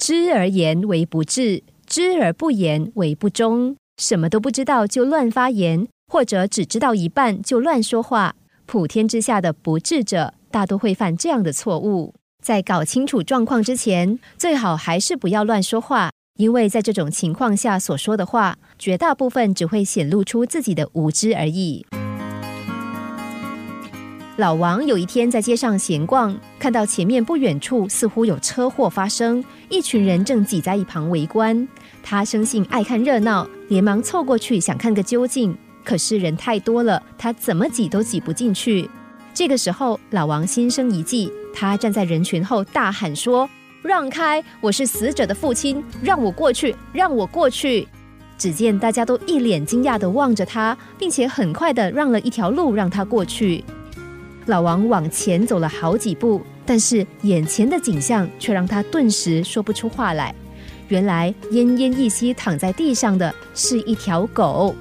[0.00, 3.76] 知而言为不智，知而不言为不忠。
[3.98, 8.34] 什么都不知道就乱发言，或者只知道一半就乱说话。
[8.64, 12.14] 普天之下的不智者，大多会犯这样的错误。
[12.42, 21.84] 在搞清楚状况之前，最好还是不要乱说话，因为在这种情况下所说的话，绝大部分只会显露出自己的无知而已。
[24.36, 31.66] 老王有一天在街上闲逛，看到前面不远处似乎有车祸发生，一群人正挤在一旁围观。
[32.02, 35.54] 他生性爱看热闹，连忙凑过去想看个究竟。
[35.84, 38.88] 可是人太多了，他怎么挤都挤不进去。
[39.34, 43.48] 这个时候，老王心生一计，他站在人群后大喊说
[43.82, 44.42] ：“让开！
[44.60, 47.86] 我是死者的父亲，让我过去，让我过去！”
[48.38, 53.62] 只见大家都一脸惊讶地望着他，并且很快地让了一条路让他过去。
[54.50, 60.34] 老王往前走了好几步，但是眼前的景象却让他顿时说不出话来。
[60.88, 64.74] 原来奄奄一息躺在地上的是一条狗。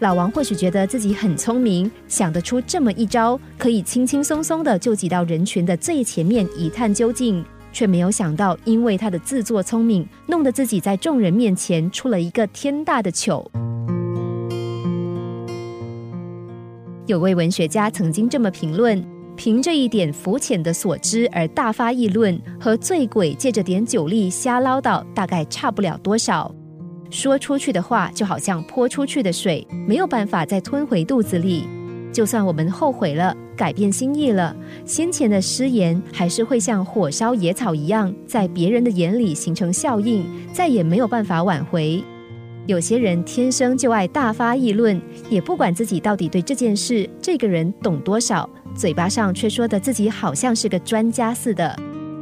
[0.00, 13.50] 老王或许觉得自己很聪明，想得出这么一招，可以轻轻松松的就挤到人群的最前面一探究竟，却没有想到，因为他的自作聪明，弄得自己在众人面前出了一个天大的糗。
[17.06, 19.04] 有位文学家曾经这么评论：
[19.36, 26.54] 凭这一点肤浅的所知而大发议论，和醉鬼借着点酒力瞎唠叨，大概差不了多少。
[27.10, 31.64] 说出去的话就好像泼出去的水，没有办法再吞回肚子里。
[32.12, 42.02] 就算我们后悔了，改变心意了，先前的失言还是会像火烧野草一样，在别人的眼里形成效应，再也没有办法挽回。
[42.66, 51.76] 有些人天生就爱大发议论，也不管自己到底对这件事、这个人懂多少，嘴巴上却说的自己好像是个专家似的。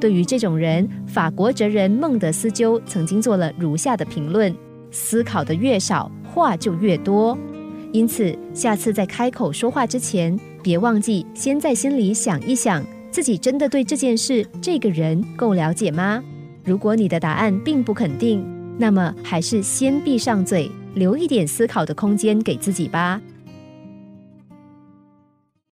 [0.00, 4.54] 对于这种人，法国哲人孟德斯鸠曾经做了如下的评论：
[4.90, 7.38] 思考的越少，话就越多。
[7.92, 16.20] 因此，下次在开口说话之前，别忘记先在心里想一想，自己真的对这件事、这个人够了解吗？
[16.64, 18.44] 如果你的答案并不肯定，
[18.76, 23.20] 那么，还是先闭上嘴，留一点思考的空间给自己吧。